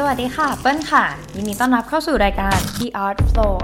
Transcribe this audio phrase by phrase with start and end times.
[0.00, 1.04] สวัสดีค่ะ เปิ้ลค่ะ
[1.36, 3.60] ยินดีต้อนรับเข้าสู่รายการ The Art Floor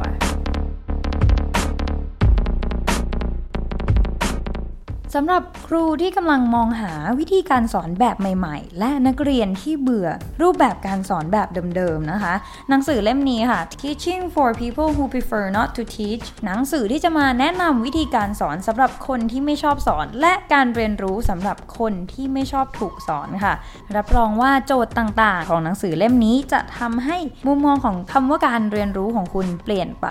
[5.14, 10.08] สำหรับครูที่กำลังมองหาวิธีการสอนแบบใหม่ ๆ และนักเรียนที่เบื่อ
[10.42, 12.34] รูปแบบการสอนแบบเดิมๆนะคะ
[12.68, 23.54] หนังสือเล่มนี้ค่ะ Teaching for People Who Prefer Not to Teach หนังสือที่จะมาแนะนำวิธีการสอนสำหรับคนที่ไม่ชอบสอน และการเรียนรู้สำหรับคนที่ไม่ชอบถูกสอนค่ะ
[23.96, 30.08] รับรองว่าโจทย์ต่างๆ ของหนังสือเล่มนี้จะทำให้มุมมองของคำว่าการเรียนรู้ของคุณเปลี่ยนไป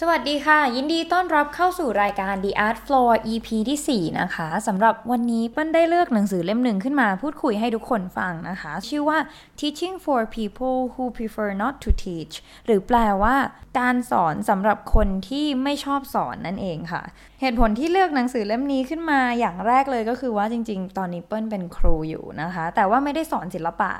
[0.00, 9.18] สวัสดีค่ะ ยินดีต้อนรับเข้าสู่รายการ The Art Floor EP ที่ 4 นะคะสำหรับวันนี้เปิ้ลได้เลือกหนังสือเล่มหนึ่งขึ้นมาพูดคุยให้ทุกคนฟังนะคะ ชื่อว่า
[9.60, 12.34] Teaching for People Who Prefer Not to Teach
[12.66, 13.36] หรือแปลว่า
[13.78, 17.02] การสอนสำหรับคนที่ไม่ชอบสอนนั่นเองค่ะ
[17.40, 23.92] เหตุผลที่เลือกหนังสือเล่มนี้ขึ้นมาอย่างแรกเลยก็คือว่าจริง ๆ ตอนนี้เปิ้ลเป็นครูอยู่นะคะ แต่ว่าไม่ได้สอนศิลปะ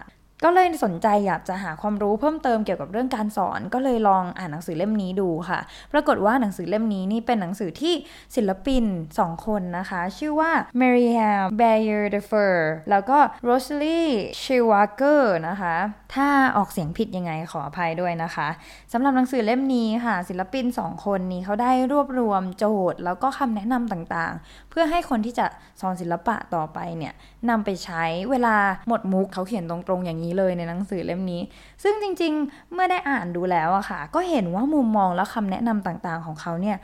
[0.45, 5.61] ก็เลยสนใจอยากจะหาความรู้เพิ่มเติมเกี่ยวกับเรื่องการสอน ก็เลยลองอ่านหนังสือเล่มนี้ดูค่ะ
[5.93, 7.95] ปรากฏว่าหนังสือเล่มนี้นี่เป็นหนังสือที่
[8.37, 8.85] ศิลปิน
[9.19, 12.55] 2 คนนะคะ ชื่อว่า m a r i a m Bayer de Fer
[12.91, 15.77] แล้วก็ Rosalie Schwager นะคะ
[16.15, 18.49] ถ้าออกเสียงผิดยังไงขออภัยด้วยนะคะ
[18.93, 25.47] สำหรับหนังสือเล่มนี้ค่ะ ศิลปิน 2 คนนี้เขาได้รวบรวมโจทย์ แล้วก็คำแนะนำต่างๆ เพื่อให้คนที่จะ
[25.81, 27.13] สอนศิลปะต่อไปเนี่ย
[27.51, 28.57] นำไปใช้เวลา
[28.89, 31.41] หมดมุกเขาเขียนตรงๆอย่างนี้เลยในหนังสือเล่มนี้
[31.83, 36.77] ซึ่งจริงๆ เมื่อได้อ่านดูแล้วอะค่ะ ก็เห็นว่ามุมมองและคำแนะนำต่างๆ ของเขาเนี่ย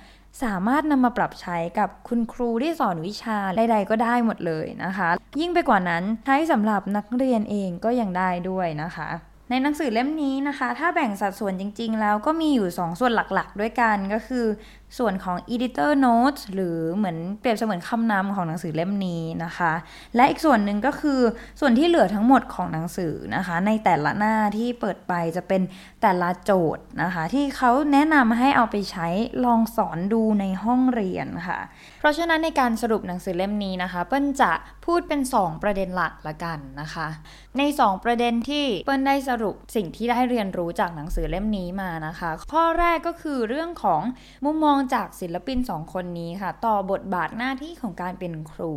[0.42, 9.08] สามารถนำมาปรับใช้กับคุณครูที่สอนวิชาใดๆก็ได้หมดเลยนะคะ ยิ่งไปกว่านั้นใช้สำหรับนักเรียนเองก็ยังได้ด้วยนะคะ
[9.50, 14.46] ในหนังสือเล่มนี้นะคะ ถ้าแบ่งสัดส่วนจริง ๆ แล้วก็มีอยู่ 2 ส่วนหลักๆ ด้วยกันก็คือ
[14.98, 19.72] ส่วนของ editor notes หรือเหมือนเปรียบเสมือนคำนำของหนังสือเล่มนี้นะคะ
[20.16, 21.20] และอีกส่วนหนึ่งก็คือ
[21.60, 25.62] ส่วนที่เหลือทั้งหมดของหนังสือนะคะ ในแต่ละหน้าที่เปิดไปจะเป็น
[26.02, 29.08] แต่ละโจทย์นะคะ ที่เขาแนะนำให้เอาไปใช้
[29.44, 31.60] ลองสอนดูในห้องเรียนค่ะ
[32.00, 34.52] เพราะฉะนั้นในการสรุปหนังสือเล่มนี้นะคะ เปิ้ลจะ
[34.86, 37.06] พูดเป็น 2 ประเด็นหลักละกันนะคะ
[37.58, 44.02] ใน 2 ประเด็นที่เปิ้ลได้สรุปสิ่งที่ได้เรียนรู้จากหนังสือเล่มนี้มานะคะ ข้อแรกก็คือเรื่องของ
[44.44, 48.74] มุมมองจากศิลปิน 2 คนนี้ค่ะ ต่อบทบาทหน้าที่ของการเป็นครู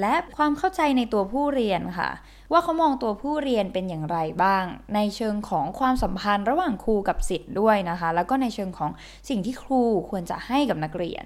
[0.00, 2.10] และความเข้าใจในตัวผู้เรียนค่ะ
[2.52, 8.90] ว่าเขามองตัวผู้เรียนเป็นอย่างไรบ้าง ในเชิงของความสัมพันธ์ระหว่างครูกับศิษย์ด้วยนะคะ แล้วก็ในเชิงของ
[9.28, 11.24] สิ่งที่ครูควรจะให้กับนักเรียน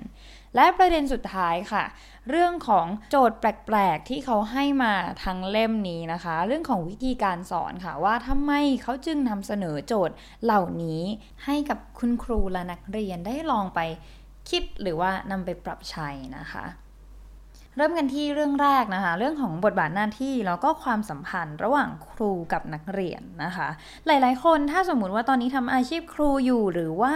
[0.54, 1.84] และประเด็นสุดท้ายค่ะ
[2.30, 8.52] เรื่องของโจทย์แปลกๆ ที่เขาให้มาทั้งเล่มนี้นะคะ เรื่องของวิธีการสอนค่ะว่าทำไม
[8.82, 10.14] เขาจึงนำเสนอโจทย์
[10.44, 11.02] เหล่านี้
[11.44, 13.80] ให้กับคุณครูและนักเรียนได้ลองไป
[14.50, 16.08] คิดหรือว่านำไปปรับใช้
[16.38, 16.64] นะคะ
[17.76, 23.68] เริ่มกันที่เรื่องแรกนะคะ เรื่องของบทบาทหน้าที่แล้วก็ความสัมพันธ์ระหว่างครูกับนักเรียนนะคะ
[24.06, 27.14] หลายๆ คนถ้าสมมุติว่าตอนนี้ทำอาชีพครูอยู่หรือว่า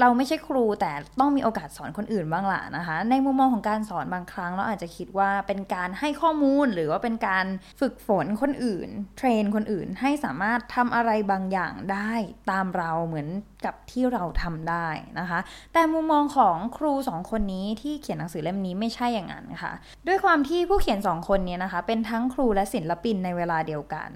[0.00, 7.46] เราไม่ใช่ครูแต่ต้องมีโอกาสสอนคนอื่นบ้างล่ะนะคะ ในมุมมองของการสอนบางครั้งเราอาจจะคิดว่าเป็นการให้ข้อมูลหรือว่าเป็นการ
[7.80, 8.88] ฝึกฝนคนอื่น
[9.18, 12.12] เทรนคนอื่นให้สามารถทำอะไรบางอย่างได้
[12.50, 13.28] ตามเราเหมือน
[13.64, 14.88] กับที่เราทำได้
[15.18, 15.40] นะคะ
[15.72, 19.72] แต่มุมมองของครูสองคนนี้ที่เขียนหนังสือเล่มนี้ไม่ใช่อย่างนั้นค่ะ
[20.06, 24.10] ด้วยความที่ผู้เขียนสองคนนี้นะคะ เป็นทั้งครูและศิลปินในเวลาเดียวกัน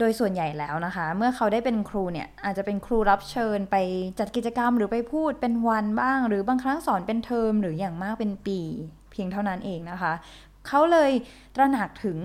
[0.00, 3.76] โดยส่วนใหญ่แล้วนะคะ เมื่อเขาได้เป็นครูเนี่ยอาจจะเป็นครูรับเชิญไป
[4.18, 8.60] จัดกิจกรรมหรือไปพูดเป็นวันบ้าง หรือบางครั้งสอนเป็นเทอมหรืออย่างมากเป็นปี
[9.12, 10.12] เพียงเท่านั้นเองนะคะ
[10.66, 11.10] เขาเลย
[11.54, 12.18] ตระหนักถึง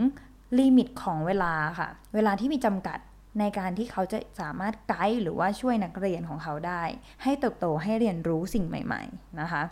[0.59, 2.99] ลิมิตของเวลาค่ะ เวลาที่มีจำกัด
[3.39, 6.83] ในการที่เขาจะสามารถไกด์หรือว่าช่วยนักเรียนของเขาได้
[7.23, 9.63] ให้เติบโตให้เรียนรู้สิ่งใหม่ ๆ นะคะ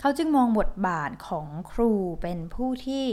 [0.00, 3.04] เขาจึงมองบทบาทของครูเป็นผู้ที่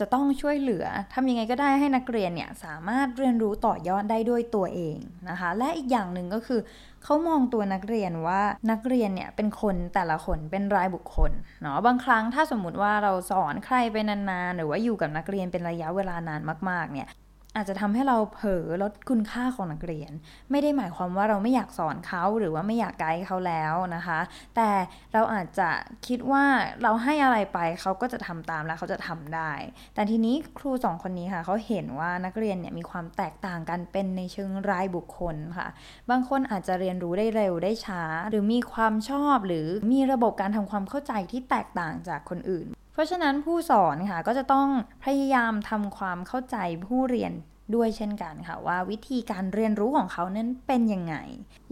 [0.00, 6.60] จะต้องช่วยเหลือทำยังไงก็ได้ให้นักเรียนเนี่ยสามารถเรียนรู้ต่อยอดได้ด้วยตัวเองนะคะ และอีกอย่างหนึ่งก็คือ
[7.04, 8.40] เขามองตัวนักเรียนว่า
[8.70, 16.40] นักเรียนเนี่ยเป็นคนแต่ละคนเป็นรายบุคคลเนาะบางครั้งถ้าสมมุติว่าเราสอนใครไปนานๆ หรือว่าอยู่กับนักเรียนเป็นระยะเวลานาน
[16.70, 17.08] มากๆเนี่ย
[17.56, 20.12] อาจจะทำให้เราเผลอลดคุณค่าของนักเรียน
[20.50, 24.20] ไม่ได้หมายความว่าเราไม่อยากสอนเขาหรือว่าไม่อยากไกด์เขาแล้วนะคะ
[24.56, 24.70] แต่
[25.12, 25.70] เราอาจจะ
[26.06, 26.44] คิดว่า
[26.82, 29.52] เราให้อะไรไปเขาก็จะทำตามแล้วเขาจะทำได้
[29.94, 35.68] แต่ทีนี้ครูสองคนนี้ค่ะเขาเห็นว่านักเรียนเนี่ยมีความแตกต่างกันเป็นในเชิงรายบุคคลค่ะ
[36.10, 44.68] บางคนอาจจะเรียนรู้ได้เร็วได้ช้า หรือมีความชอบหรือมีระบบการทำความเข้าใจที่แตกต่างจากคนอื่น เพราะฉะนั้นผู้สอนค่ะก็จะต้อง
[45.04, 47.32] พยายามทำความเข้าใจผู้เรียน
[47.74, 51.14] ด้วยเช่นกันค่ะว่าวิธีการเรียนรู้ของเขานั้นเป็นยังไง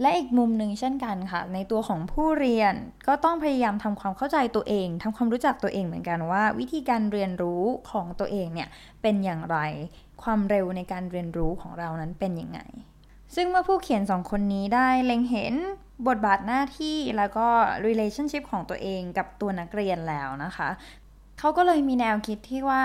[0.01, 2.73] และอีกมุมหนึ่งเช่นกันค่ะ ในตัวของผู้เรียน
[3.07, 8.69] ก็ต้องพยายามทำความเข้าใจตัวเองทำความรู้จักตัวเองเหมือนกันว่า วิธีการเรียนรู้ของตัวเองเนี่ย
[9.01, 9.57] เป็นอย่างไร
[10.23, 12.59] ความเร็วในการเรียนรู้ของเรานั้นเป็นยังไง
[13.35, 15.55] ซึ่งเมื่อผู้เขียนสองคนนี้ได้เล็งเห็น
[16.07, 17.47] บทบาทหน้าที่แล้วก็
[17.85, 20.69] relationship ของตัวเองกับตัวนักเรียนแล้วนะคะ
[21.39, 22.83] เขาก็เลยมีแนวคิดที่ว่า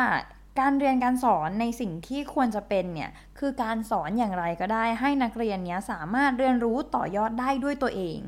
[0.61, 8.19] การเรียนการสอนในสิ่งที่ควรจะเป็นเนี่ยคือการสอนอย่างไรก็ได้ให้นักเรียนเนี้ยสามารถเรียนรู้ต่อยอดได้ด้วยตัวเอง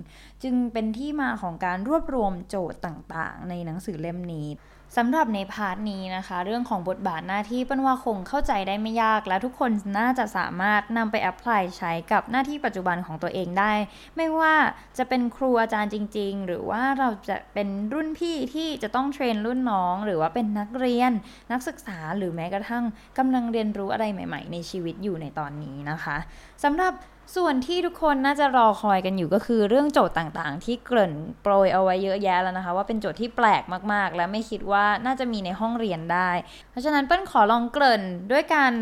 [0.42, 4.48] จึงเป็นที่มาของการรวบรวมโจทย์ต่างๆ ในหนังสือเล่มนี้
[4.96, 13.72] สำหรับใน part นี้นะคะ เรื่องของบทบาทหน้าที่เป็นว่าคงเข้าใจได้ไม่ยาก และทุกคนน่าจะสามารถนำไป apply ใช้กับหน้าที่ปัจจุบันของตัวเองได้
[14.16, 14.54] ไม่ว่า
[14.98, 21.12] จะเป็นครูอาจารย์จริง ๆ หรือว่าเราจะเป็นรุ่นพี่ที่จะต้อง train รุ่นน้อง หรือว่าเป็นนักเรียน
[21.52, 22.84] นักศึกษาหรือแม้กระทั่ง
[23.18, 26.16] กำลังเรียนรู้อะไรใหม่ ๆ ในชีวิตอยู่ในตอนนี้นะคะ
[26.64, 26.92] สำหรับ
[27.34, 33.62] ส่วนที่ทุกคนน่าจะรอคอยกันอยู่ก็คือเรื่องโจทย์ต่างๆ ที่เกริ่นโปรยเอาไว้เยอะแยะแล้วนะคะ ว่าเป็นโจทย์ที่แปลก
[33.92, 36.30] มากๆ และไม่คิดว่าน่าจะมีในห้องเรียนได้
[36.70, 38.02] เพราะฉะนั้นเปิ้ลขอลองเกริ่น
[38.32, 38.72] ด้วยการ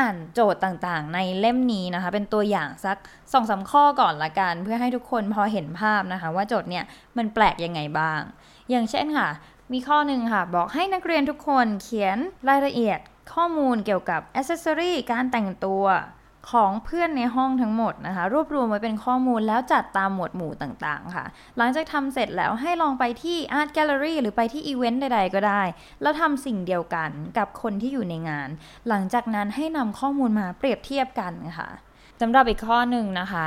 [0.00, 2.96] อ่านโจทย์ต่างๆ ในเล่มนี้นะคะ เป็นตัวอย่างสัก
[3.32, 6.84] สองสาข้อก่อนละกัน เพื่อให้ทุกคนพอเห็นภาพนะคะ ว่าโจทย์เนี่ย
[7.16, 8.20] มันแปลกยังไงบ้าง
[8.70, 9.28] อย่างเช่นค่ะ
[9.72, 12.18] มีข้อหนึ่งค่ะ บอกให้นักเรียนทุกคนเขียน
[12.48, 12.98] รายละเอียด
[13.34, 15.84] ข้อมูลเกี่ยวกับอ c เซสซอรีการแต่งตัว
[16.50, 21.24] ของเพื่อนในห้องทั้งหมดนะคะ รวบรวมไว้เป็นข้อมูลแล้วจัดตามหมวดหมู่ต่างๆ ค่ะ
[21.56, 25.62] หลังจากทำเสร็จแล้วให้ลองไปที่ Art Gallery หรือไปที่อีเวนต์ใดๆ ก็ได้
[26.02, 28.48] แล้วทำสิ่งเดียวกันกับคนที่อยู่ในงาน
[28.88, 31.68] หลังจากนั้นให้นำข้อมูลมาเปรียบเทียบกันค่ะ
[32.20, 33.46] สำหรับอีกข้อหนึ่งนะคะ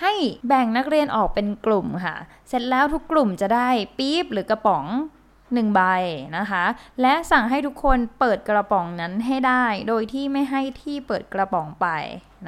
[0.00, 0.12] ให้
[0.48, 2.16] แบ่งนักเรียนออกเป็นกลุ่มค่ะ
[2.48, 3.68] เสร็จแล้วทุกกลุ่มจะได้
[3.98, 4.86] ปี๊บหรือกระป๋อง
[5.60, 5.82] 1 ใบ
[6.38, 6.64] นะคะ
[7.02, 11.88] และสั่งให้ทุกคนเปิดกระป๋องนั้นให้ได้ โดยที่ไม่ให้ที่เปิดกระป๋องไป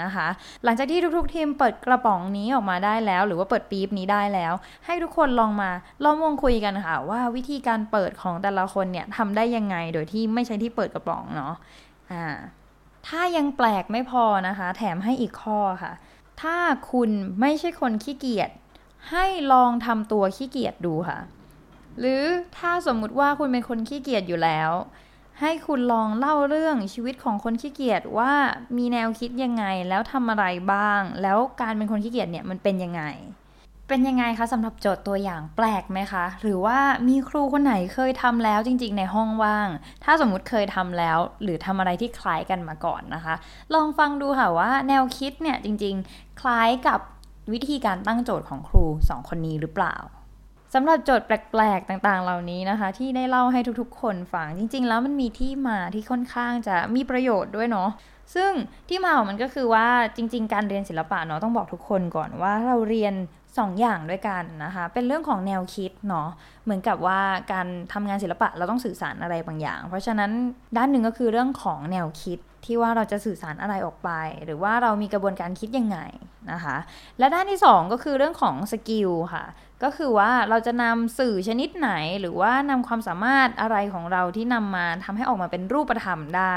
[0.03, 0.29] นะคะ
[0.65, 4.53] หลังจากที่ทุกๆทีมเปิดกระป๋องนี้ออกมาได้แล้ว หรือว่าเปิดปี๊บนี้ได้แล้ว
[4.87, 5.71] ให้ทุกคนลองมา
[6.03, 11.55] ล้อมวงคุยกันค่ะว่าวิธีการเปิดของแต่ละคนเนี่ยทำได้ยังไงโดยที่ไม่ใช่ที่เปิดกระป๋องเนาะ
[12.13, 12.27] อ่า
[13.09, 15.93] ถ้ายังแปลกไม่พอนะคะ แถมให้อีกข้อค่ะ
[16.43, 16.57] ถ้า
[16.93, 17.11] คุณ
[17.41, 18.51] ไม่ใช่คนขี้เกียจ
[19.11, 21.19] ให้ลองทำตัวขี้เกียจดูค่ะ
[22.01, 22.23] หรือ
[22.59, 24.71] ถ้าสมมุติว่าคุณเป็นคนขี้เกียจอยู่แล้ว
[25.41, 28.33] ให้คุณลองเล่าเรื่องชีวิตของคนขี้เกียจว่า
[28.77, 33.03] มีแนวคิดยังไงแล้วทำอะไรบ้าง แล้วการเป็นคนขี้เกียจเนี่ยมันเป็นยังไง
[33.89, 39.69] เป็นยังไงคะสำหรับโจทย์ตัวอย่างแปลกไหมคะ หรือว่ามีครูคนไหนเคยทำแล้วจริง ๆ ในห้องว่าง
[40.05, 43.35] ถ้าสมมุติเคยทำแล้ว หรือทำอะไรที่คล้ายกันมาก่อนนะคะ
[43.75, 47.01] ลองฟังดูค่ะว่าแนวคิดเนี่ยจริง ๆ คล้ายกับ
[47.53, 49.97] วิธีการตั้งโจทย์ของครูสองคนนี้หรือเปล่า
[50.77, 57.91] สำหรับโจทย์แปลกๆ ต่างๆ เหล่านี้นะคะ ที่ได้เล่าให้ทุกๆ คนฟังจริง ๆ แล้วมันมีที่มาที่ค่อนข้างจะมีประโยชน์ด้วยเนาะ
[58.35, 58.51] ซึ่ง
[58.89, 59.87] ที่มาของมันก็คือว่า
[60.17, 66.29] จริง ๆ การเรียนศิลปะเนาะต้องบอกทุกคนก่อนว่าเราเรียน2ออย่างด้วยกันนะคะ เป็นเรื่องของแนวคิดเนาะ
[66.65, 67.21] เหมือนกับว่า
[67.53, 70.31] การทำงานศิลปะเราต้องสื่อสารอะไรบางอย่าง เพราะฉะนั้น
[70.77, 74.11] ด้านหนึ่งก็คือเรื่องของแนวคิด ที่ว่าเราจะสื่อสารอะไรออกไป
[74.45, 75.99] หรือว่าเรามีกระบวนการคิดยังไง
[76.53, 76.77] นะคะ
[77.19, 79.45] และด้านที่ 2 ก็คือเรื่องของสกิลค่ะ
[79.83, 81.91] ก็คือว่าเราจะนำสื่อชนิดไหน
[82.21, 86.57] หรือว่านำความสามารถอะไรของเราที่นำมาทำให้ออกมาเป็นรูปธรรมได้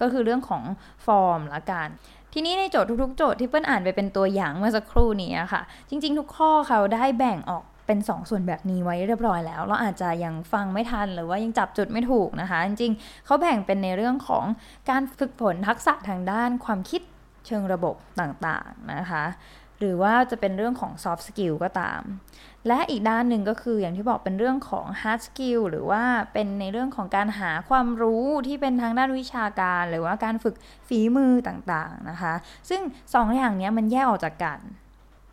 [0.00, 0.62] ก็คือเรื่องของ
[1.06, 1.88] ฟอร์มละกัน
[2.32, 14.44] ทีนี้ในโจทย์ทุกๆ โจทย์ที่เปิ้ลอ่านไปเป็นตัวอย่างเมื่อสักครู่นี้ค่ะ จริง ๆ ทุกข้อเขาได้แบ่งออก เป็น2สส่วนแบบนี้ไว้เรียบร้อยแล้ว เราอาจจะยังฟังไม่ทันหรือว่ายังจับจุดไม่ถูกนะคะ จริงๆเขาแบ่งเป็นในเรื่องของ
[14.90, 17.02] การฝึกฝนทักษะทางด้านความคิด
[17.46, 19.24] เชิงระบบต่างๆนะคะ
[19.78, 22.00] หรือว่าจะเป็นเรื่องของ soft skill ก็ตาม
[22.68, 26.02] และอีกด้านหนึ่งก็คืออย่างที่บอกเป็นเรื่องของ hard skill หรือว่า
[26.32, 30.54] เป็นในเรื่องของการหาความรู้ที่เป็นทางด้านวิชาการ หรือว่าการฝึก
[30.88, 32.34] ฝีมือต่างๆนะคะ
[32.68, 32.80] ซึ่ง
[33.14, 34.58] สองอย่างนี้มันแยกออกจากกัน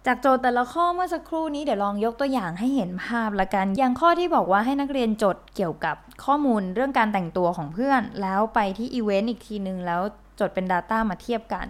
[0.08, 5.96] จากโจทย์แต่ละข้อเมื่อสักครู่นี้เดี๋ยวลองยกตัวอย่างให้เห็นภาพละกัน อย่างข้อที่บอกว่าให้นักเรียนจดเกี่ยวกับ
[6.26, 10.02] ข้อมูลเรื่องการแต่งตัวของเพื่อน แล้วไปที่อีเวนต์อีกทีนึงแล้ว
[10.40, 11.68] จดเป็น Data มาเทียบกัน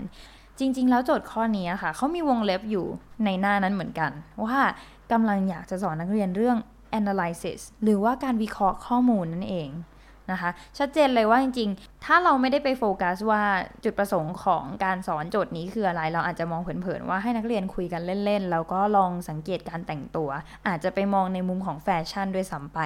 [0.59, 2.85] จริง ๆ แล้วโจทย์ข้อนี้ค่ะเขามีวงเล็บอยู่
[3.25, 4.11] ในหน้านั้นเหมือนกัน
[4.45, 4.59] ว่า
[5.11, 6.57] กำลังอยากจะสอนนักเรียนเรื่อง
[6.99, 9.69] analysis หรือว่าการวิเคราะห์ข้อมูลนั่นเอง
[10.31, 13.43] นะคะ ชัดเจนเลยว่าจริงๆ ถ้าเราไม่ได้ไปโฟกัสว่า
[13.83, 20.29] จุดประสงค์ของการสอนโจทย์นี้คืออะไร เราอาจจะมองเผินๆว่าให้นักเรียนคุยกันเล่นๆ แล้วก็ลองสังเกตการแต่งตัว
[20.67, 22.79] อาจจะไปมองในมุมของแฟชั่นด้วยซ้ำไป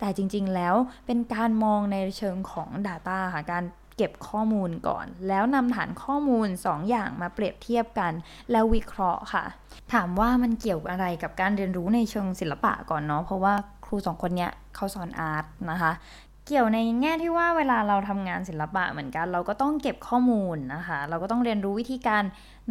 [0.00, 0.74] แต่จริงๆ แล้ว
[1.06, 3.64] เป็นการมองในเชิงของ Data ค่ะการ
[3.96, 8.12] เก็บข้อมูลก่อน แล้วนำฐานข้อมูล 2ออย่างมาเปรียบเทียบกัน
[8.52, 9.44] แล้ววิเคราะห์ค่ะ
[9.92, 15.92] ถามว่ามันเกี่ยวอะไรกับการเรียนรู้ในเชิงศิลปะก่อนเนาะเพราะว่าครูสองคนเนี้ยเขาสอนอาร์ตนะคะ
[16.48, 22.24] เกี่ยวในแง่ที่ว่าเวลาเราทำงานศิลปะเหมือนกัน เราก็ต้องเก็บข้อมูลนะคะ เราก็ต้องเรียนรู้วิธีการ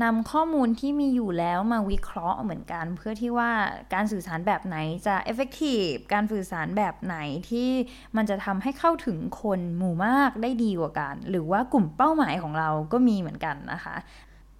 [0.04, 3.52] นำข้อมูลที่มีอยู่แล้วมาวิเคราะห์เหมือนกัน เพื่อที่ว่า
[3.94, 4.78] การสื่อสารแบบไหน
[5.08, 7.18] จะ effective การสื่อสารแบบไหน
[7.50, 7.70] ที่
[8.16, 13.96] มันจะทำให้เข้าถึงคนหมู่มากได้ดีกว่ากัน หรือว่ากลุ่มเป้าหมายของเราก็มีเหมือนกันนะคะ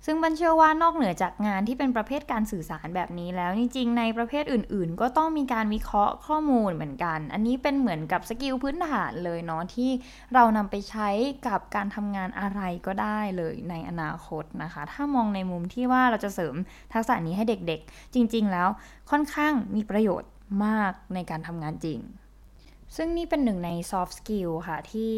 [0.06, 9.90] ซึ่งบันเชื่อว่านอกเหนือจากงานที่เป็นประเภทการสื่อสารแบบนี้แล้ว จริงๆ ในประเภทอื่นๆ ก็ต้องมีการวิเคราะห์ข้อมูลเหมือนกัน อันนี้เป็นเหมือนกับสกิลพื้นฐานเลยเนาะที่
[10.34, 11.10] เรานำไปใช้
[11.48, 16.56] กับการทำงานอะไรก็ได้เลยในอนาคตนะคะ ถ้ามองในมุมที่ว่าเราจะเสริม
[16.94, 18.70] ทักษะนี้ให้เด็กๆ จริง ๆ แล้ว
[19.12, 20.32] ค่อนข้างมีประโยชน์
[20.66, 22.00] มากในการทำงานจริง
[22.96, 25.12] ซึ่งนี่เป็นหนึ่งใน soft skill ค่ะ ที่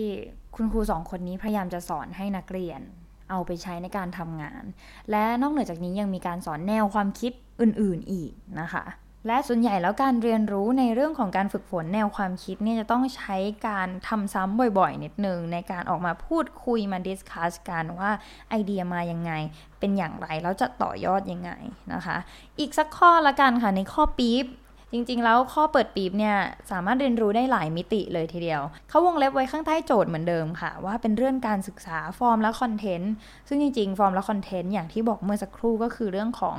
[0.56, 2.82] คุณครูสองคนนี้พยายามจะสอนให้นักเรียน
[3.30, 4.64] เอาไปใช้ในการทำงาน
[5.12, 7.32] และนอกเหนือจากนี้ยังมีการสอนแนวความคิด
[7.62, 8.32] อื่นๆอีก
[8.62, 8.86] นะคะ
[9.28, 13.36] และส่วนใหญ่แล้วการเรียนรู้ในเรื่องของการฝึกฝนแนวความคิดเนี่ยจะต้องใช้
[13.68, 18.12] การทำซ้ำบ่อยๆนิดนึงในการออกมาพูดคุยมาดิสคัสกันว่า
[18.50, 19.32] ไอเดียมายังไง
[19.80, 21.52] เป็นอย่างไรแล้วจะต่อยอดยังไง
[21.94, 22.18] นะคะ
[22.60, 24.46] อีกสักข้อละกันค่ะในข้อปี๊บ
[24.92, 26.38] จริงๆ แล้วข้อเปิดปีบเนี่ย
[26.72, 33.14] สามารถเรียนรู้ได้หลายมิติเลยทีเดียว เขาวงเล็บไว้ข้างใต้โจทย์เหมือนเดิมค่ะ ว่าเป็นเรื่องการศึกษาฟอร์มและ content
[33.48, 36.56] ซึ่งจริงๆ ฟอร์มและ content อย่างที่บอกเมื่อสักครู่ก็คือเรื่องของ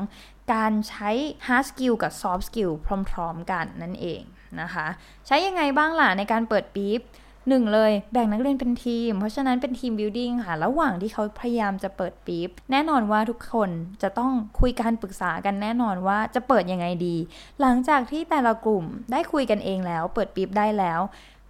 [0.55, 1.11] การใช้
[1.47, 2.73] hard skill กับ soft skill
[3.11, 4.23] พร้อม ๆ กันนั่นเอง
[4.61, 4.87] นะคะ
[5.27, 7.01] ใช้ยังไงบ้างล่ะในการเปิดปี๊บ
[7.49, 13.71] หนึ่งเลยแบ่งนักเรียนเป็นทีม เพราะฉะนั้นเป็น team building ค่ะ ระหว่างที่เขาพยายามจะเปิดปี๊บแน่นอนว่าทุกคน
[14.03, 17.17] จะต้องคุยกันปรึกษากันแน่นอนว่าจะเปิดยังไงดี
[17.61, 21.01] หลังจากที่แต่ละกลุ่มได้คุยกันเองแล้ว เปิดปี๊บได้แล้ว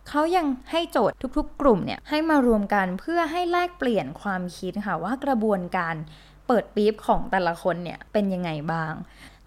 [0.08, 5.94] เขายังให้โจทย์ทุกๆ กลุ่มเนี่ยให้มารวมกันเพื่อให้แลกเปลี่ยนความคิดค่ะว่ากระบวนการ
[6.46, 8.92] เปิดปี๊บของแต่ละคนเนี่ยเป็นยังไงบ้าง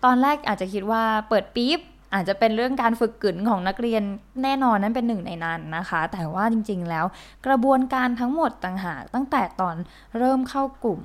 [0.04, 1.80] ตอนแรกอาจจะคิดว่าเปิดปี๊บ
[2.14, 4.04] อาจจะเป็นเรื่องการฝึกกึนของนักเรียน
[4.44, 7.06] แน่นอนนั้นเป็นหนึ่งในนั้นนะคะ แต่ว่าจริงๆแล้ว
[7.48, 9.76] กระบวนการทั้งหมดต่างหากตั้งแต่ตอน
[10.18, 11.00] เริ่มเข้ากลุ่ม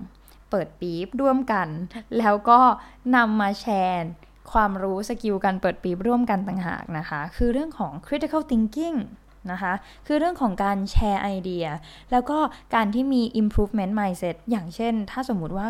[0.51, 1.69] เปิดปี๊บร่วมกัน
[2.19, 2.61] แล้วก็
[3.17, 4.05] นำมาแชร์
[4.53, 8.99] ความรู้สกิลการเปิดปี๊บร่วมกันต่างหากนะคะ คือเรื่องของ critical thinking
[9.51, 9.73] นะคะ
[10.07, 11.67] คือเรื่องของการแชร์ไอเดีย
[12.13, 12.39] แล้วก็
[12.75, 15.67] การที่มี improvement mindset อย่างเช่น ถ้าสมมุติว่า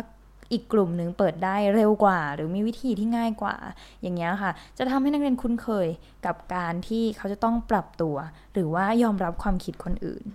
[0.51, 3.55] อีกกลุ่มหนึ่งเปิดได้เร็วกว่า หรือมีวิธีที่ง่ายกว่า
[4.01, 5.87] อย่างเงี้ยค่ะ จะทำให้นักเรียนคุ้นเคย
[6.25, 8.15] กับการที่เขาจะต้องปรับตัว
[8.53, 10.25] หรือว่ายอมรับความคิดคนอื่น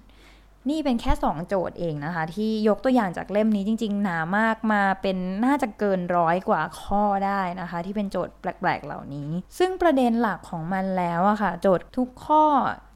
[0.70, 12.44] นี่เป็นแค่ 2 โจทย์เองนะคะ ที่ยกตัวอย่างจากเล่มนี้จริง ๆ หนามากมาเป็นน่าจะเกินร้อยกว่าข้อได้นะคะ ที่เป็นโจทย์แปลกๆเหล่านี้ ซึ่งประเด็นหลักของมันแล้วอะคะ่ะ โจทย์ทุกข้อ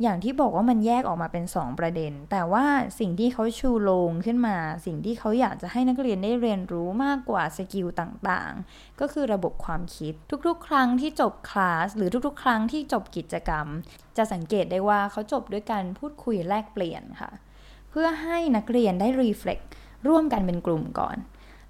[0.02, 2.64] อย่างที่บอกว่ามันแยกออกมาเป็น 2 ประเด็น แต่ว่า
[2.98, 4.56] สิ่งที่เขาชูโลงขึ้นมา
[4.86, 10.14] สิ่งที่เขาอยากจะให้นักเรียนได้เรียนรู้มากกว่าสกิลต่างๆ ก็คือระบบความคิด
[10.46, 13.66] ทุกๆ ครั้งที่จบคลาสหรือทุกๆ ครั้งที่จบกิจกรรม
[14.16, 17.32] จะสังเกตได้ว่าเขาจบด้วยการพูดคุยแลกเปลี่ยนค่ะ
[17.98, 19.58] พื่อให้นักเรียนได้รีเฟล็ก
[20.08, 21.16] ร่วมกันเป็นกลุ่มก่อน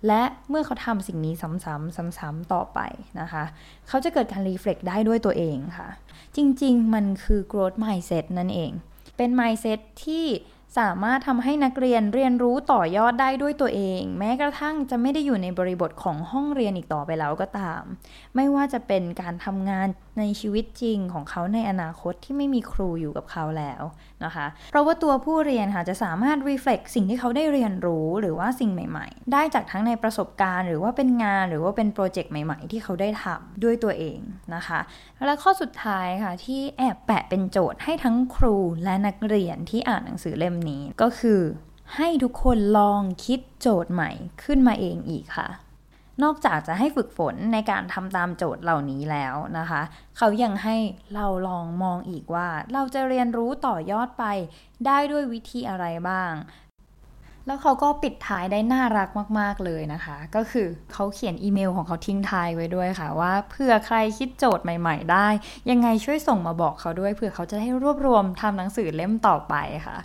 [0.07, 2.81] และเมื่อเขาทำสิ่งนี้ซ้ำๆซ้ำๆต่อไป
[3.21, 3.45] นะคะ
[3.89, 5.89] เขาจะเกิดการรีเฟล็กได้ด้วยตัวเองค่ะ
[6.37, 8.73] จริงๆ มันคือ growth mindset นั่นเอง
[9.17, 10.27] เป็น mindset ที่
[10.79, 17.83] สามารถทำให้นักเรียนเรียนรู้ต่อยอดได้ด้วยตัวเอง แม้กระทั่งจะไม่ได้อยู่ในบริบทของห้องเรียนอีกต่อไปแล้วก็ตาม
[18.37, 23.83] ไม่ว่าจะเป็นการทำงาน ในชีวิตจริงของเขาในอนาคตที่ไม่มีครูอยู่กับเขาแล้ว
[24.25, 34.19] นะคะ เพราะว่าตัวผู้เรียนค่ะจะสามารถ reflect สิ่งที่เขาได้เรียนรู้หรือว่าสิ่งใหม่ ๆ ได้จากทั้งในประสบการณ์ หรือว่าเป็นงานหรือว่าเป็นโปรเจกต์ใหม่ ๆ ที่เขาได้ทำด้วยตัวเอง
[34.55, 34.81] นะคะ
[35.27, 41.41] และข้อสุดท้ายค่ะที่แอบแปะเป็นโจทย์ให้ทั้งครูและนักเรียนที่อ่านหนังสือเล่มนี้ก็คือ
[41.97, 44.11] ให้ทุกคนลองคิดโจทย์ใหม่
[44.43, 45.49] ขึ้นมาเองอีกค่ะ
[46.23, 49.83] นอกจากจะให้ฝึกฝนในการทำตามโจทย์เหล่านี้แล้วนะคะ
[50.17, 50.77] เขายังให้
[51.15, 54.25] เราลองมองอีกว่า เราจะเรียนรู้ต่อยอดไป
[54.87, 56.33] ได้ด้วยวิธีอะไรบ้าง
[57.47, 59.09] แล้วเขาก็ปิดท้ายได้น่ารัก
[59.39, 65.29] มาก ๆ เลยนะคะ ก็คือเขาเขียนอีเมลของเขาทิ้งท้ายไว้ด้วยค่ะว่าเผื่อใครคิดโจทย์ใหม่ ๆ ได้
[65.71, 69.55] ยังไงช่วยส่งมาบอกเขาด้วยเผื่อเขาจะให้รวบรวมทำหนังสือเล่มต่อไป
[69.87, 69.97] ค่ะ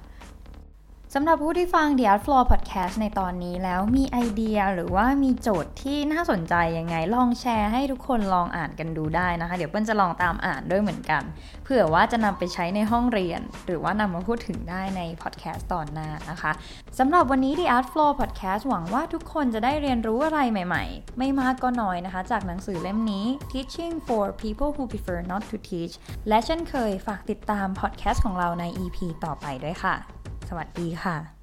[1.15, 11.23] สำหรับผู้ที่ฟัง The Art Floor Podcast ในตอนนี้แล้วมีไอเดียหรือว่ามีโจทย์ที่น่าสนใจยังไง ลองแชร์ให้ทุกคนลองอ่านกันดูได้นะคะ เดี๋ยวเปิ้ลจะลองตามอ่านด้วยเหมือนกัน
[11.63, 16.51] เผื่อว่าจะนำไปใช้ในห้องเรียน หรือว่านำมาพูดถึงได้ในพอดแคสต์ตอนหน้านะคะ
[16.99, 25.57] สำหรับวันนี้ The Art Floor Podcast หวังว่าทุกคนจะได้เรียนรู้อะไรใหม่ ๆ ไม่มากก็น้อยนะคะ จากหนังสือเล่มนี้ Teaching for People Who Prefer Not to
[25.69, 25.95] Teach
[26.27, 30.20] และเช่นเคยฝากติดตามพอดแคสต์ของเราใน EP ต่อไปด้วยค่ะ
[30.53, 31.40] สวัสดีค่ะ